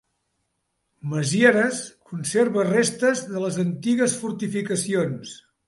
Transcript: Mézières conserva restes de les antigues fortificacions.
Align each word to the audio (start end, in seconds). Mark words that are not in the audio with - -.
Mézières 1.11 1.83
conserva 2.13 2.65
restes 2.71 3.23
de 3.37 3.45
les 3.47 3.63
antigues 3.67 4.19
fortificacions. 4.25 5.39